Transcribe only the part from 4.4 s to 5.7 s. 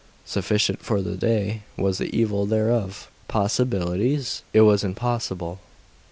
It was impossible....